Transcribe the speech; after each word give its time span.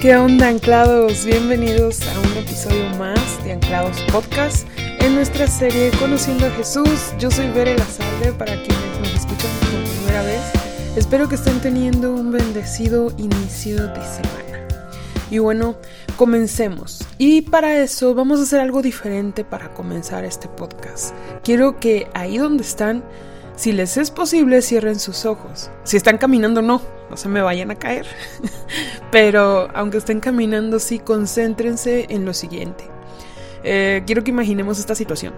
¿Qué 0.00 0.14
onda 0.14 0.48
anclados? 0.48 1.24
Bienvenidos 1.24 2.02
a 2.06 2.20
un 2.20 2.36
episodio 2.36 2.84
más 2.98 3.42
de 3.42 3.52
Anclados 3.52 3.98
Podcast 4.12 4.68
en 4.78 5.14
nuestra 5.14 5.46
serie 5.46 5.90
Conociendo 5.98 6.44
a 6.44 6.50
Jesús. 6.50 7.14
Yo 7.18 7.30
soy 7.30 7.48
Bere 7.48 7.78
Lazalde 7.78 8.32
para 8.32 8.52
quienes 8.62 9.00
nos 9.00 9.14
escuchan 9.14 9.50
por 9.58 9.82
primera 9.90 10.22
vez. 10.22 10.42
Espero 10.96 11.30
que 11.30 11.36
estén 11.36 11.60
teniendo 11.60 12.12
un 12.12 12.30
bendecido 12.30 13.10
inicio 13.16 13.86
de 13.86 14.04
semana. 14.04 14.68
Y 15.30 15.38
bueno, 15.38 15.76
comencemos. 16.16 17.02
Y 17.16 17.40
para 17.40 17.78
eso 17.78 18.14
vamos 18.14 18.38
a 18.38 18.42
hacer 18.42 18.60
algo 18.60 18.82
diferente 18.82 19.44
para 19.44 19.72
comenzar 19.72 20.26
este 20.26 20.46
podcast. 20.46 21.14
Quiero 21.42 21.80
que 21.80 22.06
ahí 22.12 22.36
donde 22.36 22.64
están, 22.64 23.02
si 23.56 23.72
les 23.72 23.96
es 23.96 24.10
posible, 24.10 24.60
cierren 24.60 25.00
sus 25.00 25.24
ojos. 25.24 25.70
Si 25.84 25.96
están 25.96 26.18
caminando, 26.18 26.60
no, 26.60 26.82
no 27.10 27.16
se 27.16 27.28
me 27.28 27.42
vayan 27.42 27.70
a 27.70 27.76
caer. 27.76 28.06
Pero 29.12 29.68
aunque 29.74 29.98
estén 29.98 30.20
caminando, 30.20 30.78
sí, 30.78 30.98
concéntrense 30.98 32.06
en 32.08 32.24
lo 32.24 32.34
siguiente. 32.34 32.84
Eh, 33.62 34.02
quiero 34.06 34.22
que 34.22 34.30
imaginemos 34.30 34.78
esta 34.78 34.94
situación. 34.94 35.34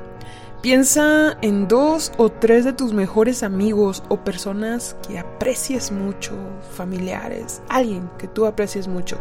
Piensa 0.60 1.38
en 1.40 1.68
dos 1.68 2.12
o 2.16 2.30
tres 2.30 2.64
de 2.64 2.72
tus 2.72 2.92
mejores 2.92 3.44
amigos 3.44 4.02
o 4.08 4.24
personas 4.24 4.96
que 5.06 5.18
aprecies 5.18 5.92
mucho, 5.92 6.34
familiares, 6.72 7.62
alguien 7.68 8.10
que 8.18 8.26
tú 8.26 8.44
aprecies 8.44 8.88
mucho. 8.88 9.18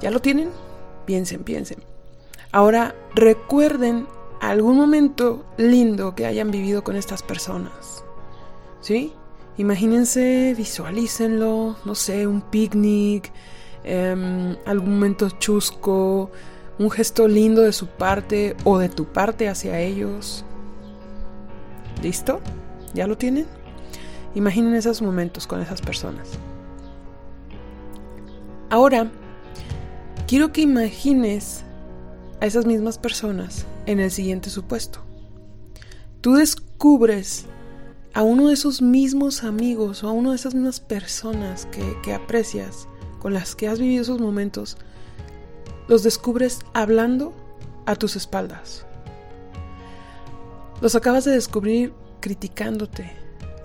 ¿Ya 0.00 0.12
lo 0.12 0.20
tienen? 0.20 0.50
Piensen, 1.06 1.42
piensen. 1.42 1.78
Ahora 2.52 2.94
recuerden 3.16 4.06
algún 4.40 4.76
momento 4.76 5.44
lindo 5.56 6.14
que 6.14 6.26
hayan 6.26 6.52
vivido 6.52 6.84
con 6.84 6.94
estas 6.94 7.22
personas. 7.22 8.04
¿Sí? 8.80 9.12
Imagínense, 9.56 10.54
visualícenlo, 10.56 11.76
no 11.84 11.94
sé, 11.94 12.26
un 12.26 12.40
picnic, 12.40 13.30
em, 13.84 14.56
algún 14.66 14.94
momento 14.94 15.30
chusco, 15.30 16.30
un 16.78 16.90
gesto 16.90 17.28
lindo 17.28 17.62
de 17.62 17.72
su 17.72 17.86
parte 17.86 18.56
o 18.64 18.78
de 18.78 18.88
tu 18.88 19.06
parte 19.06 19.48
hacia 19.48 19.78
ellos. 19.78 20.44
¿Listo? 22.02 22.40
¿Ya 22.94 23.06
lo 23.06 23.16
tienen? 23.16 23.46
Imaginen 24.34 24.74
esos 24.74 25.00
momentos 25.00 25.46
con 25.46 25.60
esas 25.60 25.80
personas. 25.80 26.30
Ahora, 28.70 29.10
quiero 30.26 30.52
que 30.52 30.62
imagines 30.62 31.64
a 32.40 32.46
esas 32.46 32.66
mismas 32.66 32.98
personas 32.98 33.66
en 33.86 34.00
el 34.00 34.10
siguiente 34.10 34.50
supuesto. 34.50 34.98
Tú 36.20 36.34
descubres 36.34 37.46
a 38.14 38.22
uno 38.22 38.46
de 38.46 38.54
esos 38.54 38.80
mismos 38.80 39.42
amigos 39.42 40.04
o 40.04 40.08
a 40.08 40.12
una 40.12 40.30
de 40.30 40.36
esas 40.36 40.54
mismas 40.54 40.78
personas 40.78 41.66
que, 41.66 41.98
que 42.02 42.14
aprecias, 42.14 42.88
con 43.18 43.34
las 43.34 43.56
que 43.56 43.66
has 43.66 43.80
vivido 43.80 44.02
esos 44.02 44.20
momentos, 44.20 44.76
los 45.88 46.04
descubres 46.04 46.60
hablando 46.74 47.34
a 47.86 47.96
tus 47.96 48.14
espaldas. 48.14 48.86
Los 50.80 50.94
acabas 50.94 51.24
de 51.24 51.32
descubrir 51.32 51.92
criticándote, 52.20 53.12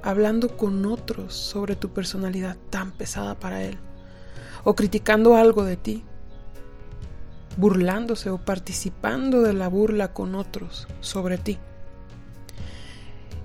hablando 0.02 0.58
con 0.58 0.84
otros 0.86 1.36
sobre 1.36 1.76
tu 1.76 1.90
personalidad 1.90 2.58
tan 2.72 2.92
pesada 2.92 3.40
para 3.40 3.64
él, 3.64 3.78
o 4.64 4.76
criticando 4.76 5.36
algo 5.36 5.64
de 5.64 5.78
ti, 5.78 6.04
burlándose 7.58 8.32
o 8.32 8.40
participando 8.40 9.42
de 9.42 9.54
la 9.54 9.68
burla 9.68 10.12
con 10.14 10.34
otros 10.34 10.88
sobre 11.02 11.38
ti. 11.38 11.60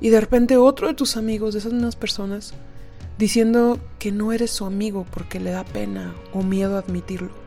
Y 0.00 0.10
de 0.10 0.20
repente 0.20 0.56
otro 0.56 0.88
de 0.88 0.94
tus 0.94 1.16
amigos, 1.16 1.54
de 1.54 1.60
esas 1.60 1.72
mismas 1.72 1.96
personas, 1.96 2.54
diciendo 3.18 3.78
que 3.98 4.12
no 4.12 4.32
eres 4.32 4.50
su 4.50 4.64
amigo 4.64 5.06
porque 5.10 5.40
le 5.40 5.50
da 5.50 5.64
pena 5.64 6.14
o 6.32 6.42
miedo 6.42 6.76
admitirlo 6.76 7.44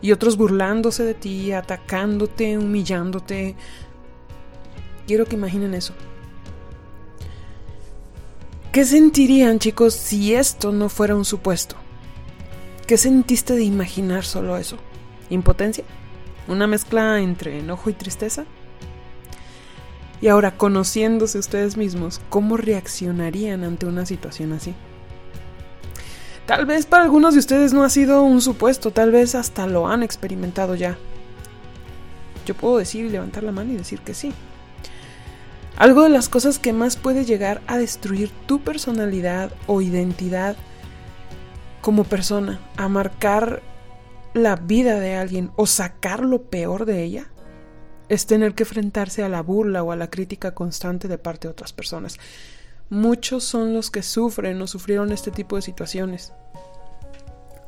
y 0.00 0.12
otros 0.12 0.36
burlándose 0.36 1.04
de 1.04 1.14
ti, 1.14 1.52
atacándote, 1.52 2.58
humillándote. 2.58 3.56
Quiero 5.06 5.26
que 5.26 5.36
imaginen 5.36 5.74
eso. 5.74 5.94
¿Qué 8.72 8.84
sentirían 8.84 9.58
chicos 9.58 9.94
si 9.94 10.34
esto 10.34 10.72
no 10.72 10.88
fuera 10.88 11.16
un 11.16 11.24
supuesto? 11.24 11.76
¿Qué 12.86 12.96
sentiste 12.96 13.54
de 13.54 13.64
imaginar 13.64 14.24
solo 14.24 14.56
eso? 14.56 14.76
¿Impotencia? 15.30 15.84
¿Una 16.46 16.66
mezcla 16.66 17.20
entre 17.20 17.58
enojo 17.58 17.90
y 17.90 17.94
tristeza? 17.94 18.44
Y 20.20 20.28
ahora, 20.28 20.56
conociéndose 20.56 21.38
ustedes 21.38 21.76
mismos, 21.76 22.20
¿cómo 22.28 22.56
reaccionarían 22.56 23.62
ante 23.62 23.86
una 23.86 24.04
situación 24.04 24.52
así? 24.52 24.74
Tal 26.46 26.66
vez 26.66 26.86
para 26.86 27.04
algunos 27.04 27.34
de 27.34 27.40
ustedes 27.40 27.72
no 27.72 27.84
ha 27.84 27.90
sido 27.90 28.22
un 28.22 28.40
supuesto, 28.40 28.90
tal 28.90 29.12
vez 29.12 29.34
hasta 29.34 29.66
lo 29.66 29.86
han 29.86 30.02
experimentado 30.02 30.74
ya. 30.74 30.96
Yo 32.46 32.54
puedo 32.54 32.78
decir 32.78 33.04
y 33.04 33.10
levantar 33.10 33.42
la 33.42 33.52
mano 33.52 33.72
y 33.72 33.76
decir 33.76 34.00
que 34.00 34.14
sí. 34.14 34.32
Algo 35.76 36.02
de 36.02 36.08
las 36.08 36.28
cosas 36.28 36.58
que 36.58 36.72
más 36.72 36.96
puede 36.96 37.24
llegar 37.24 37.60
a 37.66 37.76
destruir 37.76 38.30
tu 38.46 38.60
personalidad 38.60 39.52
o 39.66 39.80
identidad 39.82 40.56
como 41.82 42.04
persona, 42.04 42.58
a 42.76 42.88
marcar 42.88 43.62
la 44.34 44.56
vida 44.56 44.98
de 44.98 45.14
alguien 45.14 45.50
o 45.54 45.66
sacar 45.66 46.24
lo 46.24 46.42
peor 46.42 46.86
de 46.86 47.04
ella, 47.04 47.28
es 48.08 48.26
tener 48.26 48.54
que 48.54 48.62
enfrentarse 48.62 49.22
a 49.22 49.28
la 49.28 49.42
burla 49.42 49.82
o 49.82 49.92
a 49.92 49.96
la 49.96 50.10
crítica 50.10 50.54
constante 50.54 51.08
de 51.08 51.18
parte 51.18 51.48
de 51.48 51.52
otras 51.52 51.72
personas. 51.72 52.16
Muchos 52.90 53.44
son 53.44 53.74
los 53.74 53.90
que 53.90 54.02
sufren 54.02 54.60
o 54.62 54.66
sufrieron 54.66 55.12
este 55.12 55.30
tipo 55.30 55.56
de 55.56 55.62
situaciones. 55.62 56.32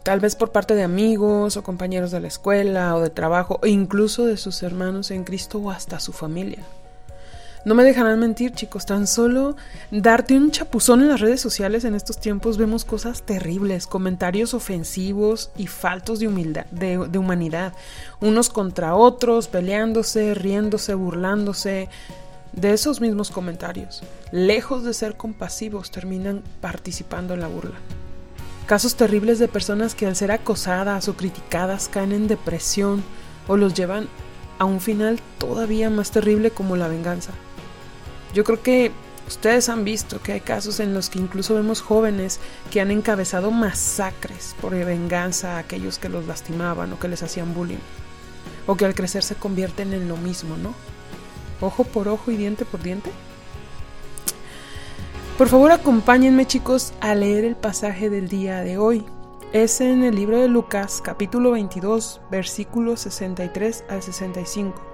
Tal 0.03 0.19
vez 0.19 0.35
por 0.35 0.51
parte 0.51 0.75
de 0.75 0.83
amigos 0.83 1.57
o 1.57 1.63
compañeros 1.63 2.11
de 2.11 2.21
la 2.21 2.29
escuela 2.29 2.97
o 2.97 3.01
de 3.01 3.11
trabajo, 3.11 3.61
o 3.63 3.67
incluso 3.67 4.25
de 4.25 4.39
sus 4.39 4.63
hermanos 4.63 5.11
en 5.11 5.25
Cristo 5.25 5.59
o 5.59 5.71
hasta 5.71 6.01
su 6.01 6.13
familia. 6.13 6.65
No 7.63 7.75
me 7.75 7.85
dejarán 7.85 8.19
mentir, 8.19 8.53
chicos, 8.53 8.87
tan 8.87 9.07
solo 9.07 9.55
darte 9.91 10.35
un 10.35 10.51
chapuzón 10.51 11.03
en 11.03 11.09
las 11.09 11.21
redes 11.21 11.43
sociales 11.43 11.85
en 11.85 11.95
estos 11.95 12.19
tiempos 12.19 12.57
vemos 12.57 12.87
cosas 12.87 13.23
terribles, 13.23 13.87
comentarios 13.87 14.55
ofensivos 14.55 15.51
y 15.59 15.67
faltos 15.67 16.21
de 16.21 16.29
humildad, 16.29 16.65
de, 16.71 16.97
de 16.97 17.19
humanidad, 17.19 17.75
unos 18.21 18.49
contra 18.49 18.95
otros, 18.95 19.49
peleándose, 19.49 20.33
riéndose, 20.33 20.95
burlándose, 20.95 21.91
de 22.53 22.73
esos 22.73 23.01
mismos 23.03 23.31
comentarios, 23.31 24.03
lejos 24.33 24.83
de 24.83 24.95
ser 24.95 25.17
compasivos, 25.17 25.91
terminan 25.91 26.43
participando 26.63 27.35
en 27.35 27.41
la 27.41 27.49
burla. 27.49 27.77
Casos 28.67 28.95
terribles 28.95 29.39
de 29.39 29.49
personas 29.49 29.95
que 29.95 30.07
al 30.07 30.17
ser 30.17 30.33
acosadas 30.33 31.09
o 31.09 31.15
criticadas 31.15 31.89
caen 31.89 32.13
en 32.13 32.27
depresión 32.27 33.03
o 33.49 33.57
los 33.57 33.75
llevan 33.75 34.09
a 34.59 34.65
un 34.65 34.81
final 34.81 35.21
todavía 35.39 35.91
más 35.91 36.11
terrible 36.11 36.51
como 36.51 36.77
la 36.77 36.89
venganza. 36.89 37.33
Yo 38.33 38.45
creo 38.45 38.63
que 38.63 38.93
ustedes 39.27 39.69
han 39.69 39.85
visto 39.85 40.21
que 40.23 40.33
hay 40.33 40.41
casos 40.41 40.81
en 40.81 40.95
los 40.95 41.11
que 41.11 41.19
incluso 41.19 41.55
vemos 41.55 41.81
jóvenes 41.81 42.41
que 42.71 42.81
han 42.81 42.91
encabezado 42.91 43.51
masacres 43.51 44.55
por 44.61 44.73
venganza 44.73 45.57
a 45.57 45.59
aquellos 45.59 45.99
que 45.99 46.09
los 46.09 46.27
lastimaban 46.27 46.93
o 46.93 46.99
que 46.99 47.09
les 47.09 47.23
hacían 47.23 47.55
bullying. 47.55 47.79
O 48.67 48.77
que 48.77 48.85
al 48.85 48.95
crecer 48.95 49.23
se 49.23 49.35
convierten 49.35 49.93
en 49.93 50.09
lo 50.09 50.17
mismo, 50.17 50.57
¿no? 50.57 50.75
ojo 51.61 51.85
por 51.85 52.09
ojo 52.09 52.31
y 52.31 52.37
diente 52.37 52.65
por 52.65 52.83
diente? 52.83 53.11
Por 55.39 55.49
favor 55.49 55.73
acompáñenme 55.73 56.47
chicos 56.47 56.93
a 57.01 57.15
leer 57.15 57.45
el 57.45 57.57
pasaje 57.57 58.11
del 58.11 58.29
día 58.29 58.61
de 58.61 58.79
hoy. 58.79 59.05
Es 59.53 59.81
en 59.81 60.05
el 60.05 60.15
libro 60.15 60.39
de 60.39 60.49
Lucas 60.49 61.01
capítulo 61.03 61.53
22 61.53 62.21
versículos 62.31 63.01
63 63.01 63.85
al 63.89 64.03
65. 64.03 64.90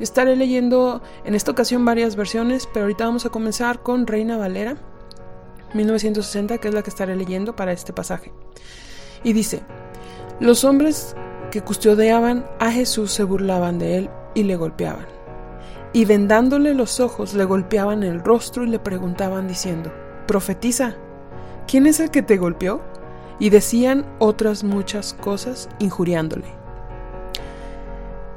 Estaré 0.00 0.36
leyendo 0.36 1.02
en 1.24 1.34
esta 1.34 1.50
ocasión 1.50 1.84
varias 1.84 2.16
versiones, 2.16 2.68
pero 2.72 2.84
ahorita 2.84 3.04
vamos 3.04 3.26
a 3.26 3.30
comenzar 3.30 3.82
con 3.82 4.06
Reina 4.06 4.36
Valera 4.36 4.76
1960, 5.74 6.58
que 6.58 6.68
es 6.68 6.74
la 6.74 6.82
que 6.82 6.90
estaré 6.90 7.16
leyendo 7.16 7.56
para 7.56 7.72
este 7.72 7.92
pasaje. 7.92 8.32
Y 9.24 9.32
dice, 9.32 9.62
los 10.40 10.64
hombres 10.64 11.16
que 11.50 11.62
custodiaban 11.62 12.46
a 12.58 12.70
Jesús 12.70 13.12
se 13.12 13.24
burlaban 13.24 13.78
de 13.78 13.96
él 13.96 14.10
y 14.34 14.42
le 14.44 14.56
golpeaban 14.56 15.16
y 15.96 16.04
vendándole 16.04 16.74
los 16.74 17.00
ojos 17.00 17.32
le 17.32 17.44
golpeaban 17.44 18.02
el 18.02 18.22
rostro 18.22 18.64
y 18.64 18.68
le 18.68 18.78
preguntaban 18.78 19.48
diciendo, 19.48 19.90
Profetiza, 20.26 20.94
¿quién 21.66 21.86
es 21.86 22.00
el 22.00 22.10
que 22.10 22.20
te 22.20 22.36
golpeó? 22.36 22.82
Y 23.38 23.48
decían 23.48 24.04
otras 24.18 24.62
muchas 24.62 25.14
cosas 25.14 25.70
injuriándole. 25.78 26.65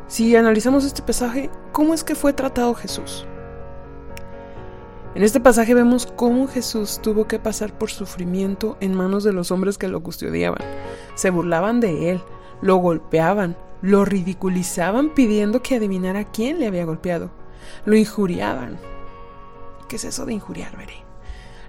Si 0.09 0.35
analizamos 0.35 0.85
este 0.85 1.03
pasaje, 1.03 1.51
¿cómo 1.71 1.93
es 1.93 2.03
que 2.03 2.15
fue 2.15 2.33
tratado 2.33 2.73
Jesús? 2.73 3.27
En 5.13 5.21
este 5.21 5.39
pasaje 5.39 5.75
vemos 5.75 6.07
cómo 6.07 6.47
Jesús 6.47 6.99
tuvo 7.03 7.27
que 7.27 7.37
pasar 7.37 7.77
por 7.77 7.91
sufrimiento 7.91 8.75
en 8.79 8.95
manos 8.95 9.23
de 9.23 9.33
los 9.33 9.51
hombres 9.51 9.77
que 9.77 9.87
lo 9.87 10.01
custodiaban. 10.01 10.67
Se 11.13 11.29
burlaban 11.29 11.79
de 11.79 12.09
él, 12.09 12.21
lo 12.59 12.77
golpeaban, 12.77 13.55
lo 13.83 14.03
ridiculizaban 14.03 15.13
pidiendo 15.13 15.61
que 15.61 15.75
adivinara 15.75 16.23
quién 16.23 16.59
le 16.59 16.65
había 16.65 16.85
golpeado. 16.85 17.29
Lo 17.85 17.95
injuriaban. 17.95 18.79
¿Qué 19.87 19.97
es 19.97 20.05
eso 20.05 20.25
de 20.25 20.33
injuriar, 20.33 20.75
veré? 20.75 21.03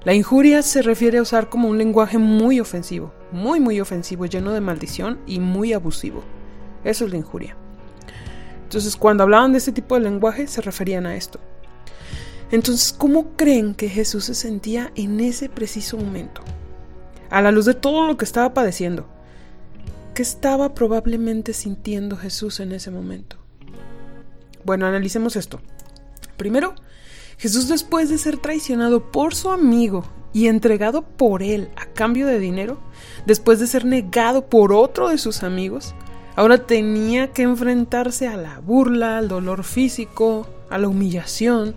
La 0.03 0.15
injuria 0.15 0.63
se 0.63 0.81
refiere 0.81 1.19
a 1.19 1.23
usar 1.23 1.51
como 1.51 1.69
un 1.69 1.77
lenguaje 1.77 2.17
muy 2.17 2.59
ofensivo, 2.59 3.13
muy 3.33 3.61
muy 3.61 3.83
ofensivo, 3.83 4.25
lleno 4.25 4.53
de 4.53 4.63
maldición 4.63 5.21
y 5.27 5.41
muy 5.41 5.75
abusivo. 5.75 6.23
Eso 6.85 7.05
es 7.05 7.11
la 7.11 7.19
injuria. 7.19 7.60
Entonces, 8.71 8.97
cuando 8.97 9.25
hablaban 9.25 9.51
de 9.51 9.59
este 9.59 9.73
tipo 9.73 9.97
de 9.97 10.03
lenguaje, 10.03 10.47
se 10.47 10.61
referían 10.61 11.05
a 11.05 11.17
esto. 11.17 11.41
Entonces, 12.53 12.93
¿cómo 12.93 13.33
creen 13.35 13.75
que 13.75 13.89
Jesús 13.89 14.27
se 14.27 14.35
sentía 14.37 14.93
en 14.95 15.19
ese 15.19 15.49
preciso 15.49 15.97
momento? 15.97 16.41
A 17.31 17.43
la 17.43 17.51
luz 17.51 17.65
de 17.65 17.75
todo 17.75 18.07
lo 18.07 18.17
que 18.17 18.25
estaba 18.25 18.55
padeciendo. 18.55 19.09
¿Qué 20.15 20.23
estaba 20.23 20.73
probablemente 20.73 21.53
sintiendo 21.53 22.17
Jesús 22.17 22.61
en 22.61 22.71
ese 22.71 22.93
momento? 22.93 23.39
Bueno, 24.65 24.87
analicemos 24.87 25.35
esto. 25.35 25.61
Primero, 26.37 26.77
Jesús 27.39 27.67
después 27.67 28.09
de 28.09 28.19
ser 28.19 28.39
traicionado 28.39 29.11
por 29.11 29.35
su 29.35 29.51
amigo 29.51 30.05
y 30.33 30.47
entregado 30.47 31.03
por 31.03 31.43
él 31.43 31.71
a 31.75 31.87
cambio 31.87 32.29
de 32.29 32.39
dinero, 32.39 32.79
después 33.27 33.59
de 33.59 33.67
ser 33.67 33.85
negado 33.85 34.47
por 34.49 34.73
otro 34.73 35.09
de 35.09 35.19
sus 35.19 35.43
amigos, 35.43 35.93
ahora 36.37 36.67
tenía 36.67 37.33
que 37.33 37.43
enfrentarse 37.43 38.29
a 38.29 38.37
la 38.37 38.59
burla, 38.61 39.19
al 39.19 39.29
dolor 39.29 39.65
físico, 39.65 40.47
a 40.71 40.79
la 40.79 40.89
humillación. 40.89 41.75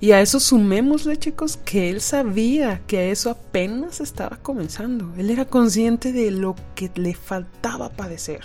Y 0.00 0.12
a 0.12 0.20
eso 0.20 0.38
sumémosle, 0.38 1.16
chicos, 1.16 1.56
que 1.56 1.90
él 1.90 2.00
sabía 2.00 2.80
que 2.86 3.10
eso 3.10 3.30
apenas 3.30 4.00
estaba 4.00 4.36
comenzando. 4.36 5.12
Él 5.16 5.30
era 5.30 5.44
consciente 5.44 6.12
de 6.12 6.30
lo 6.30 6.54
que 6.76 6.90
le 6.94 7.14
faltaba 7.14 7.88
padecer. 7.90 8.42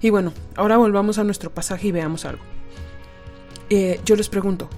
Y 0.00 0.10
bueno, 0.10 0.32
ahora 0.56 0.76
volvamos 0.76 1.18
a 1.18 1.24
nuestro 1.24 1.50
pasaje 1.52 1.88
y 1.88 1.92
veamos 1.92 2.24
algo. 2.24 2.42
Eh, 3.68 4.00
yo 4.04 4.16
les 4.16 4.28
pregunto, 4.28 4.68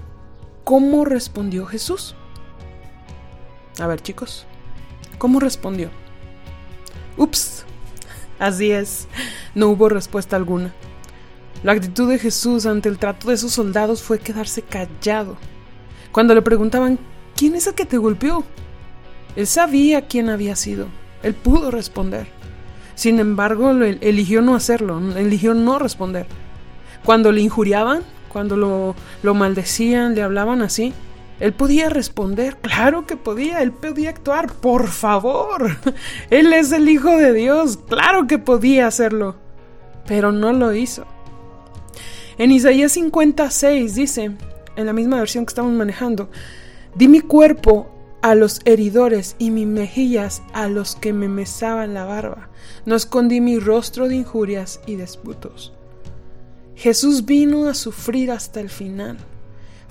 ¿cómo 0.63 1.05
respondió 1.05 1.65
Jesús? 1.65 2.15
A 3.79 3.87
ver 3.87 4.01
chicos, 4.01 4.45
¿cómo 5.17 5.39
respondió? 5.39 5.89
Ups, 7.17 7.65
así 8.39 8.71
es, 8.71 9.07
no 9.55 9.69
hubo 9.69 9.89
respuesta 9.89 10.35
alguna. 10.35 10.73
La 11.63 11.71
actitud 11.71 12.09
de 12.09 12.19
Jesús 12.19 12.65
ante 12.65 12.89
el 12.89 12.97
trato 12.97 13.29
de 13.29 13.35
esos 13.35 13.53
soldados 13.53 14.03
fue 14.03 14.19
quedarse 14.19 14.61
callado. 14.61 15.37
Cuando 16.11 16.35
le 16.35 16.41
preguntaban, 16.41 16.99
¿quién 17.35 17.55
es 17.55 17.67
el 17.67 17.73
que 17.73 17.85
te 17.85 17.97
golpeó? 17.97 18.43
Él 19.35 19.47
sabía 19.47 20.07
quién 20.07 20.29
había 20.29 20.55
sido. 20.55 20.87
Él 21.23 21.33
pudo 21.33 21.71
responder. 21.71 22.27
Sin 22.95 23.19
embargo, 23.19 23.71
eligió 23.71 24.41
no 24.41 24.55
hacerlo, 24.55 25.01
eligió 25.15 25.53
no 25.53 25.79
responder. 25.79 26.27
Cuando 27.03 27.31
le 27.31 27.41
injuriaban, 27.41 28.03
cuando 28.29 28.57
lo, 28.57 28.95
lo 29.23 29.33
maldecían, 29.33 30.15
le 30.15 30.21
hablaban 30.21 30.61
así, 30.61 30.93
él 31.43 31.51
podía 31.51 31.89
responder, 31.89 32.55
claro 32.55 33.05
que 33.05 33.17
podía, 33.17 33.61
él 33.61 33.73
podía 33.73 34.11
actuar, 34.11 34.53
por 34.53 34.87
favor. 34.87 35.75
Él 36.29 36.53
es 36.53 36.71
el 36.71 36.87
Hijo 36.87 37.17
de 37.17 37.33
Dios, 37.33 37.77
claro 37.89 38.27
que 38.27 38.39
podía 38.39 38.87
hacerlo, 38.87 39.35
pero 40.07 40.31
no 40.31 40.53
lo 40.53 40.73
hizo. 40.73 41.05
En 42.37 42.53
Isaías 42.53 42.93
56 42.93 43.93
dice, 43.93 44.31
en 44.77 44.85
la 44.85 44.93
misma 44.93 45.17
versión 45.17 45.45
que 45.45 45.49
estamos 45.49 45.73
manejando, 45.73 46.29
di 46.95 47.09
mi 47.09 47.19
cuerpo 47.19 47.91
a 48.21 48.35
los 48.35 48.61
heridores 48.63 49.35
y 49.37 49.51
mis 49.51 49.67
mejillas 49.67 50.43
a 50.53 50.69
los 50.69 50.95
que 50.95 51.11
me 51.11 51.27
mesaban 51.27 51.93
la 51.93 52.05
barba. 52.05 52.51
No 52.85 52.95
escondí 52.95 53.41
mi 53.41 53.59
rostro 53.59 54.07
de 54.07 54.15
injurias 54.15 54.79
y 54.85 54.95
disputos. 54.95 55.73
Jesús 56.75 57.25
vino 57.25 57.67
a 57.67 57.73
sufrir 57.73 58.31
hasta 58.31 58.61
el 58.61 58.69
final. 58.69 59.17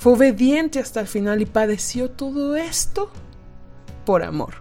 Fue 0.02 0.14
obediente 0.14 0.80
hasta 0.80 0.98
el 0.98 1.06
final 1.06 1.42
y 1.42 1.46
padeció 1.46 2.10
todo 2.10 2.56
esto 2.56 3.08
por 4.04 4.24
amor, 4.24 4.54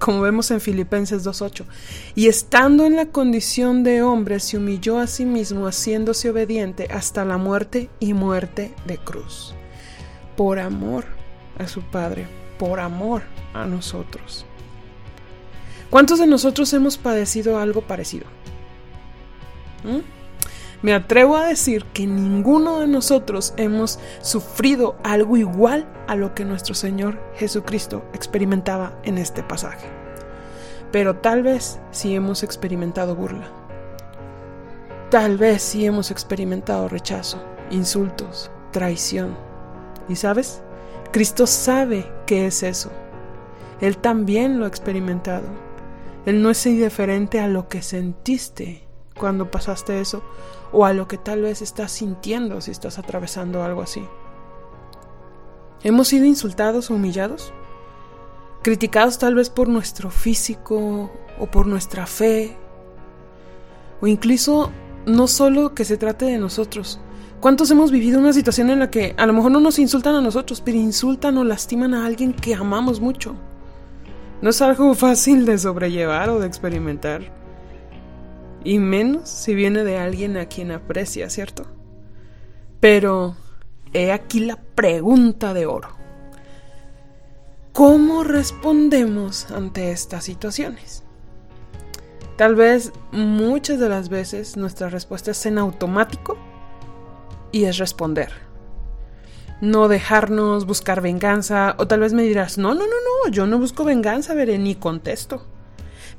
como 0.00 0.20
vemos 0.20 0.50
en 0.50 0.60
Filipenses 0.60 1.24
2.8. 1.24 1.64
Y 2.16 2.26
estando 2.26 2.84
en 2.84 2.96
la 2.96 3.06
condición 3.06 3.84
de 3.84 4.02
hombre, 4.02 4.40
se 4.40 4.56
humilló 4.56 4.98
a 4.98 5.06
sí 5.06 5.24
mismo, 5.24 5.66
haciéndose 5.68 6.30
obediente 6.30 6.88
hasta 6.90 7.24
la 7.24 7.36
muerte 7.36 7.88
y 8.00 8.14
muerte 8.14 8.74
de 8.84 8.98
cruz. 8.98 9.54
Por 10.36 10.58
amor 10.58 11.04
a 11.56 11.68
su 11.68 11.82
Padre, 11.82 12.26
por 12.58 12.80
amor 12.80 13.22
a 13.54 13.66
nosotros. 13.66 14.44
¿Cuántos 15.88 16.18
de 16.18 16.26
nosotros 16.26 16.72
hemos 16.72 16.98
padecido 16.98 17.60
algo 17.60 17.82
parecido? 17.82 18.26
¿Mm? 19.84 20.19
Me 20.82 20.94
atrevo 20.94 21.36
a 21.36 21.46
decir 21.46 21.84
que 21.92 22.06
ninguno 22.06 22.80
de 22.80 22.86
nosotros 22.86 23.52
hemos 23.58 23.98
sufrido 24.22 24.96
algo 25.02 25.36
igual 25.36 25.86
a 26.06 26.16
lo 26.16 26.34
que 26.34 26.46
nuestro 26.46 26.74
Señor 26.74 27.20
Jesucristo 27.34 28.02
experimentaba 28.14 28.98
en 29.02 29.18
este 29.18 29.42
pasaje. 29.42 29.86
Pero 30.90 31.16
tal 31.16 31.42
vez 31.42 31.78
sí 31.90 32.14
hemos 32.14 32.42
experimentado 32.42 33.14
burla. 33.14 33.48
Tal 35.10 35.36
vez 35.36 35.60
sí 35.60 35.84
hemos 35.84 36.10
experimentado 36.10 36.88
rechazo, 36.88 37.42
insultos, 37.70 38.50
traición. 38.70 39.36
¿Y 40.08 40.16
sabes? 40.16 40.62
Cristo 41.12 41.46
sabe 41.46 42.10
qué 42.24 42.46
es 42.46 42.62
eso. 42.62 42.90
Él 43.82 43.98
también 43.98 44.58
lo 44.58 44.64
ha 44.64 44.68
experimentado. 44.68 45.46
Él 46.24 46.42
no 46.42 46.48
es 46.48 46.64
indiferente 46.64 47.38
a 47.38 47.48
lo 47.48 47.68
que 47.68 47.82
sentiste 47.82 48.89
cuando 49.20 49.50
pasaste 49.50 50.00
eso 50.00 50.22
o 50.72 50.86
a 50.86 50.94
lo 50.94 51.06
que 51.06 51.18
tal 51.18 51.42
vez 51.42 51.60
estás 51.60 51.92
sintiendo 51.92 52.60
si 52.62 52.70
estás 52.70 52.98
atravesando 52.98 53.62
algo 53.62 53.82
así. 53.82 54.02
¿Hemos 55.82 56.08
sido 56.08 56.24
insultados 56.24 56.90
o 56.90 56.94
humillados? 56.94 57.52
¿Criticados 58.62 59.18
tal 59.18 59.34
vez 59.34 59.50
por 59.50 59.68
nuestro 59.68 60.10
físico 60.10 61.10
o 61.38 61.46
por 61.46 61.66
nuestra 61.66 62.06
fe? 62.06 62.56
O 64.00 64.06
incluso 64.06 64.70
no 65.06 65.28
solo 65.28 65.74
que 65.74 65.84
se 65.84 65.98
trate 65.98 66.24
de 66.24 66.38
nosotros. 66.38 66.98
¿Cuántos 67.40 67.70
hemos 67.70 67.90
vivido 67.90 68.18
una 68.18 68.32
situación 68.32 68.70
en 68.70 68.78
la 68.78 68.90
que 68.90 69.14
a 69.16 69.26
lo 69.26 69.32
mejor 69.32 69.50
no 69.50 69.60
nos 69.60 69.78
insultan 69.78 70.14
a 70.14 70.20
nosotros, 70.20 70.62
pero 70.62 70.78
insultan 70.78 71.36
o 71.38 71.44
lastiman 71.44 71.94
a 71.94 72.06
alguien 72.06 72.32
que 72.32 72.54
amamos 72.54 73.00
mucho? 73.00 73.34
No 74.40 74.50
es 74.50 74.62
algo 74.62 74.94
fácil 74.94 75.44
de 75.44 75.58
sobrellevar 75.58 76.30
o 76.30 76.38
de 76.38 76.46
experimentar. 76.46 77.39
Y 78.64 78.78
menos 78.78 79.28
si 79.28 79.54
viene 79.54 79.84
de 79.84 79.98
alguien 79.98 80.36
a 80.36 80.46
quien 80.46 80.70
aprecia, 80.70 81.30
¿cierto? 81.30 81.66
Pero 82.78 83.36
he 83.92 84.12
aquí 84.12 84.40
la 84.40 84.56
pregunta 84.56 85.54
de 85.54 85.66
oro. 85.66 85.88
¿Cómo 87.72 88.24
respondemos 88.24 89.50
ante 89.50 89.92
estas 89.92 90.24
situaciones? 90.24 91.04
Tal 92.36 92.54
vez 92.54 92.92
muchas 93.12 93.78
de 93.78 93.88
las 93.88 94.08
veces 94.08 94.56
nuestra 94.56 94.88
respuesta 94.88 95.30
es 95.30 95.46
en 95.46 95.58
automático 95.58 96.36
y 97.52 97.64
es 97.64 97.78
responder. 97.78 98.30
No 99.60 99.88
dejarnos 99.88 100.66
buscar 100.66 101.00
venganza 101.00 101.76
o 101.78 101.86
tal 101.86 102.00
vez 102.00 102.12
me 102.12 102.22
dirás, 102.22 102.56
no, 102.58 102.74
no, 102.74 102.80
no, 102.80 102.86
no, 102.86 103.30
yo 103.30 103.46
no 103.46 103.58
busco 103.58 103.84
venganza, 103.84 104.34
veré, 104.34 104.58
ni 104.58 104.74
contesto 104.74 105.46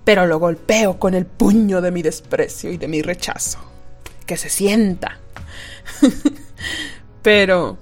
pero 0.03 0.25
lo 0.25 0.39
golpeo 0.39 0.97
con 0.99 1.13
el 1.13 1.25
puño 1.25 1.81
de 1.81 1.91
mi 1.91 2.01
desprecio 2.01 2.71
y 2.71 2.77
de 2.77 2.87
mi 2.87 3.01
rechazo. 3.01 3.59
Que 4.25 4.37
se 4.37 4.49
sienta. 4.49 5.19
pero, 7.21 7.77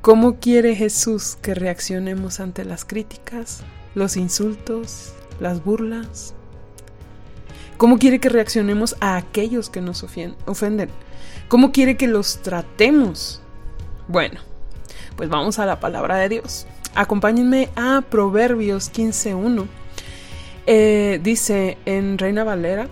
¿cómo 0.00 0.36
quiere 0.36 0.74
Jesús 0.74 1.36
que 1.40 1.54
reaccionemos 1.54 2.40
ante 2.40 2.64
las 2.64 2.84
críticas, 2.84 3.62
los 3.94 4.16
insultos, 4.16 5.12
las 5.40 5.64
burlas? 5.64 6.34
¿Cómo 7.76 7.98
quiere 7.98 8.18
que 8.18 8.28
reaccionemos 8.28 8.96
a 9.00 9.16
aquellos 9.16 9.70
que 9.70 9.80
nos 9.80 10.02
ofenden? 10.02 10.90
¿Cómo 11.46 11.70
quiere 11.70 11.96
que 11.96 12.08
los 12.08 12.42
tratemos? 12.42 13.40
Bueno, 14.08 14.40
pues 15.16 15.28
vamos 15.28 15.60
a 15.60 15.66
la 15.66 15.78
palabra 15.78 16.16
de 16.16 16.28
Dios. 16.28 16.66
Acompáñenme 16.96 17.68
a 17.76 18.02
Proverbios 18.02 18.92
15.1 18.92 19.66
eh, 20.70 21.18
dice 21.22 21.78
en 21.86 22.18
Reina 22.18 22.44
Valera, 22.44 22.88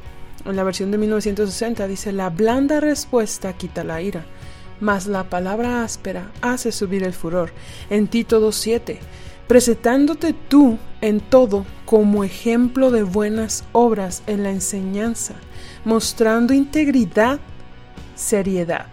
en 0.47 0.57
la 0.57 0.65
versión 0.65 0.91
de 0.91 0.97
1960, 0.97 1.87
dice, 1.87 2.11
la 2.11 2.31
blanda 2.31 2.81
respuesta 2.81 3.53
quita 3.53 3.85
la 3.85 4.01
ira, 4.01 4.25
mas 4.81 5.07
la 5.07 5.25
palabra 5.25 5.85
áspera 5.85 6.33
hace 6.41 6.73
subir 6.73 7.03
el 7.03 7.13
furor. 7.13 7.53
En 7.91 8.09
Tito 8.09 8.41
2.7, 8.41 8.97
presentándote 9.47 10.35
tú 10.49 10.79
en 11.03 11.21
todo 11.21 11.67
como 11.85 12.25
ejemplo 12.25 12.91
de 12.91 13.03
buenas 13.03 13.65
obras 13.73 14.23
en 14.27 14.43
la 14.43 14.51
enseñanza, 14.53 15.35
mostrando 15.85 16.55
integridad, 16.55 17.41
seriedad. 18.15 18.87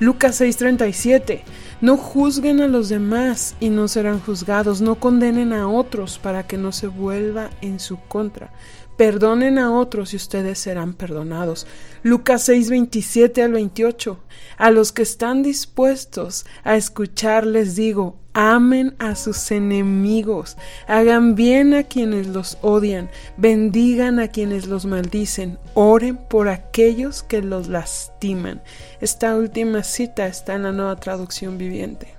Lucas 0.00 0.38
6:37 0.38 1.44
no 1.82 1.96
juzguen 1.96 2.60
a 2.60 2.68
los 2.68 2.88
demás 2.88 3.56
y 3.58 3.68
no 3.68 3.88
serán 3.88 4.20
juzgados, 4.20 4.80
no 4.80 4.94
condenen 4.94 5.52
a 5.52 5.68
otros 5.68 6.18
para 6.18 6.46
que 6.46 6.56
no 6.56 6.70
se 6.70 6.86
vuelva 6.86 7.50
en 7.60 7.80
su 7.80 7.98
contra, 7.98 8.50
Perdonen 8.96 9.58
a 9.58 9.72
otros 9.72 10.12
y 10.12 10.16
ustedes 10.16 10.58
serán 10.58 10.94
perdonados. 10.94 11.66
Lucas 12.02 12.42
6, 12.44 12.70
27 12.70 13.42
al 13.42 13.52
28. 13.52 14.20
A 14.58 14.70
los 14.70 14.92
que 14.92 15.02
están 15.02 15.42
dispuestos 15.42 16.44
a 16.62 16.76
escuchar 16.76 17.46
les 17.46 17.74
digo, 17.74 18.16
amen 18.34 18.94
a 18.98 19.14
sus 19.14 19.50
enemigos, 19.50 20.56
hagan 20.86 21.34
bien 21.34 21.74
a 21.74 21.84
quienes 21.84 22.28
los 22.28 22.58
odian, 22.62 23.10
bendigan 23.36 24.18
a 24.18 24.28
quienes 24.28 24.66
los 24.66 24.86
maldicen, 24.86 25.58
oren 25.74 26.16
por 26.16 26.48
aquellos 26.48 27.22
que 27.22 27.42
los 27.42 27.68
lastiman. 27.68 28.62
Esta 29.00 29.36
última 29.36 29.82
cita 29.82 30.26
está 30.26 30.54
en 30.54 30.64
la 30.64 30.72
nueva 30.72 30.96
traducción 30.96 31.58
viviente. 31.58 32.14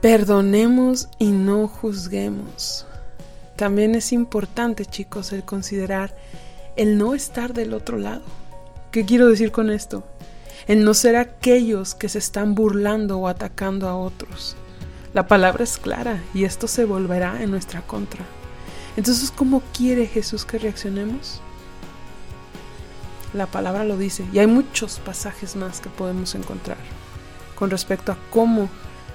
Perdonemos 0.00 1.08
y 1.18 1.30
no 1.30 1.68
juzguemos. 1.68 2.86
También 3.56 3.94
es 3.94 4.12
importante, 4.12 4.86
chicos, 4.86 5.32
el 5.32 5.44
considerar 5.44 6.14
el 6.76 6.98
no 6.98 7.14
estar 7.14 7.52
del 7.52 7.74
otro 7.74 7.98
lado. 7.98 8.22
¿Qué 8.90 9.04
quiero 9.04 9.28
decir 9.28 9.52
con 9.52 9.70
esto? 9.70 10.04
El 10.66 10.84
no 10.84 10.94
ser 10.94 11.16
aquellos 11.16 11.94
que 11.94 12.08
se 12.08 12.18
están 12.18 12.54
burlando 12.54 13.18
o 13.18 13.28
atacando 13.28 13.88
a 13.88 13.96
otros. 13.96 14.56
La 15.12 15.26
palabra 15.26 15.64
es 15.64 15.76
clara 15.76 16.22
y 16.32 16.44
esto 16.44 16.66
se 16.68 16.84
volverá 16.84 17.42
en 17.42 17.50
nuestra 17.50 17.82
contra. 17.82 18.24
Entonces, 18.96 19.30
¿cómo 19.30 19.62
quiere 19.76 20.06
Jesús 20.06 20.44
que 20.44 20.58
reaccionemos? 20.58 21.40
La 23.34 23.46
palabra 23.46 23.84
lo 23.84 23.96
dice 23.96 24.24
y 24.32 24.38
hay 24.38 24.46
muchos 24.46 24.98
pasajes 24.98 25.56
más 25.56 25.80
que 25.80 25.88
podemos 25.88 26.34
encontrar 26.34 26.76
con 27.54 27.70
respecto 27.70 28.12
a 28.12 28.18
cómo 28.30 28.68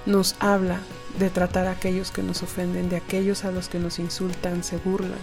nos 0.06 0.36
habla 0.38 0.80
de 1.18 1.30
tratar 1.30 1.66
a 1.66 1.72
aquellos 1.72 2.10
que 2.10 2.22
nos 2.22 2.42
ofenden, 2.42 2.88
de 2.88 2.96
aquellos 2.96 3.44
a 3.44 3.50
los 3.50 3.68
que 3.68 3.78
nos 3.78 3.98
insultan, 3.98 4.62
se 4.62 4.76
burlan. 4.78 5.18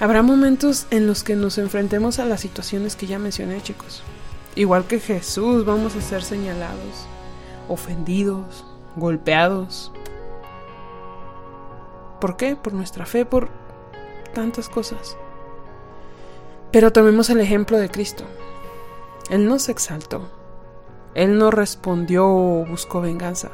Habrá 0.00 0.22
momentos 0.22 0.86
en 0.90 1.06
los 1.06 1.22
que 1.22 1.36
nos 1.36 1.56
enfrentemos 1.58 2.18
a 2.18 2.24
las 2.24 2.40
situaciones 2.40 2.96
que 2.96 3.06
ya 3.06 3.18
mencioné, 3.18 3.62
chicos. 3.62 4.02
Igual 4.56 4.86
que 4.86 5.00
Jesús, 5.00 5.64
vamos 5.64 5.94
a 5.96 6.00
ser 6.00 6.22
señalados, 6.22 7.06
ofendidos, 7.68 8.64
golpeados. 8.96 9.92
¿Por 12.20 12.36
qué? 12.36 12.56
Por 12.56 12.72
nuestra 12.72 13.06
fe, 13.06 13.24
por 13.24 13.50
tantas 14.34 14.68
cosas. 14.68 15.16
Pero 16.72 16.92
tomemos 16.92 17.30
el 17.30 17.40
ejemplo 17.40 17.78
de 17.78 17.88
Cristo. 17.88 18.24
Él 19.30 19.46
no 19.46 19.58
se 19.58 19.72
exaltó. 19.72 20.28
Él 21.14 21.38
no 21.38 21.50
respondió 21.50 22.26
o 22.26 22.64
buscó 22.64 23.00
venganza. 23.00 23.50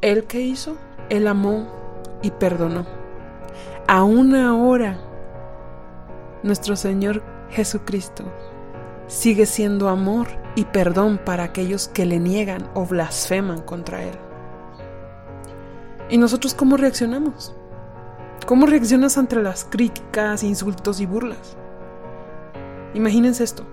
¿Él 0.00 0.24
qué 0.24 0.40
hizo? 0.40 0.76
Él 1.08 1.28
amó 1.28 1.68
y 2.22 2.30
perdonó. 2.32 2.84
Aún 3.86 4.34
ahora, 4.34 4.98
nuestro 6.42 6.74
Señor 6.74 7.22
Jesucristo 7.50 8.24
sigue 9.06 9.46
siendo 9.46 9.88
amor 9.88 10.26
y 10.56 10.64
perdón 10.64 11.20
para 11.24 11.44
aquellos 11.44 11.86
que 11.88 12.06
le 12.06 12.18
niegan 12.18 12.68
o 12.74 12.84
blasfeman 12.86 13.62
contra 13.62 14.02
Él. 14.02 14.18
¿Y 16.08 16.18
nosotros 16.18 16.54
cómo 16.54 16.76
reaccionamos? 16.76 17.54
¿Cómo 18.46 18.66
reaccionas 18.66 19.18
ante 19.18 19.36
las 19.36 19.64
críticas, 19.64 20.42
insultos 20.42 21.00
y 21.00 21.06
burlas? 21.06 21.56
Imagínense 22.94 23.44
esto. 23.44 23.64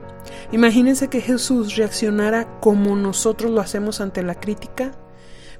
Imagínense 0.52 1.10
que 1.10 1.22
Jesús 1.22 1.76
reaccionara 1.76 2.60
como 2.60 2.96
nosotros 2.96 3.52
lo 3.52 3.62
hacemos 3.62 4.02
ante 4.02 4.24
la 4.24 4.40
crítica 4.40 4.92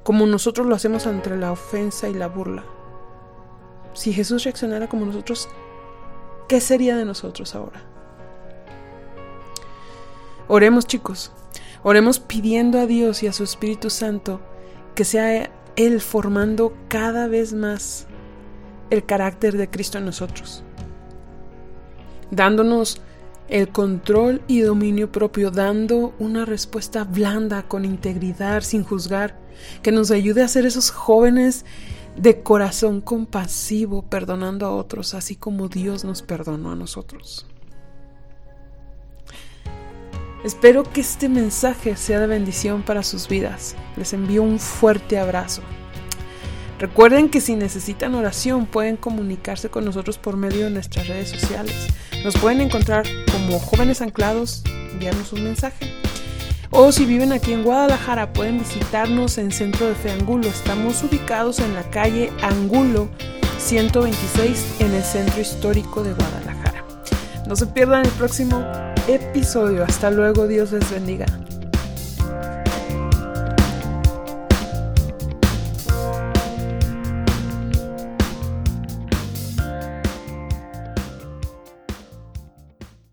como 0.04 0.26
nosotros 0.26 0.66
lo 0.66 0.76
hacemos 0.76 1.06
ante 1.06 1.34
la 1.36 1.50
ofensa 1.50 2.08
y 2.08 2.14
la 2.14 2.28
burla. 2.28 2.62
Si 3.94 4.12
Jesús 4.12 4.44
reaccionara 4.44 4.88
como 4.88 5.06
nosotros, 5.06 5.48
¿qué 6.46 6.60
sería 6.60 6.96
de 6.96 7.06
nosotros 7.06 7.54
ahora? 7.54 7.82
Oremos 10.46 10.86
chicos, 10.86 11.32
oremos 11.82 12.20
pidiendo 12.20 12.78
a 12.78 12.86
Dios 12.86 13.22
y 13.22 13.28
a 13.28 13.32
su 13.32 13.44
Espíritu 13.44 13.88
Santo 13.88 14.40
que 14.94 15.06
sea 15.06 15.50
Él 15.74 16.00
formando 16.02 16.76
cada 16.88 17.26
vez 17.26 17.54
más 17.54 18.06
el 18.90 19.06
carácter 19.06 19.56
de 19.56 19.70
Cristo 19.70 19.96
en 19.96 20.04
nosotros, 20.04 20.62
dándonos 22.30 23.00
el 23.48 23.68
control 23.68 24.42
y 24.46 24.60
dominio 24.60 25.12
propio, 25.12 25.50
dando 25.50 26.14
una 26.18 26.44
respuesta 26.44 27.04
blanda, 27.04 27.64
con 27.64 27.84
integridad, 27.84 28.62
sin 28.62 28.84
juzgar, 28.84 29.38
que 29.82 29.92
nos 29.92 30.10
ayude 30.10 30.42
a 30.42 30.48
ser 30.48 30.66
esos 30.66 30.90
jóvenes 30.90 31.64
de 32.16 32.42
corazón 32.42 33.00
compasivo, 33.00 34.02
perdonando 34.02 34.66
a 34.66 34.74
otros, 34.74 35.14
así 35.14 35.36
como 35.36 35.68
Dios 35.68 36.04
nos 36.04 36.22
perdonó 36.22 36.72
a 36.72 36.76
nosotros. 36.76 37.46
Espero 40.44 40.82
que 40.82 41.00
este 41.00 41.28
mensaje 41.28 41.96
sea 41.96 42.20
de 42.20 42.26
bendición 42.26 42.82
para 42.82 43.02
sus 43.02 43.28
vidas. 43.28 43.76
Les 43.96 44.12
envío 44.12 44.42
un 44.42 44.58
fuerte 44.58 45.18
abrazo. 45.18 45.62
Recuerden 46.78 47.28
que 47.28 47.40
si 47.40 47.54
necesitan 47.54 48.14
oración 48.14 48.66
pueden 48.66 48.96
comunicarse 48.96 49.68
con 49.68 49.84
nosotros 49.84 50.18
por 50.18 50.36
medio 50.36 50.64
de 50.64 50.70
nuestras 50.70 51.06
redes 51.06 51.30
sociales. 51.30 51.74
Nos 52.24 52.36
pueden 52.36 52.60
encontrar 52.60 53.06
como 53.30 53.60
jóvenes 53.60 54.02
anclados, 54.02 54.62
enviarnos 54.92 55.32
un 55.32 55.44
mensaje. 55.44 55.92
O 56.70 56.90
si 56.90 57.04
viven 57.04 57.32
aquí 57.32 57.52
en 57.52 57.62
Guadalajara 57.62 58.32
pueden 58.32 58.58
visitarnos 58.58 59.38
en 59.38 59.52
Centro 59.52 59.86
de 59.86 59.94
Fe 59.94 60.10
Angulo. 60.10 60.48
Estamos 60.48 61.04
ubicados 61.04 61.60
en 61.60 61.72
la 61.74 61.88
calle 61.90 62.32
Angulo 62.42 63.08
126 63.58 64.80
en 64.80 64.94
el 64.94 65.04
Centro 65.04 65.40
Histórico 65.40 66.02
de 66.02 66.12
Guadalajara. 66.14 66.84
No 67.46 67.54
se 67.54 67.66
pierdan 67.66 68.04
el 68.04 68.10
próximo 68.12 68.66
episodio. 69.06 69.84
Hasta 69.84 70.10
luego, 70.10 70.48
Dios 70.48 70.72
les 70.72 70.90
bendiga. 70.90 71.26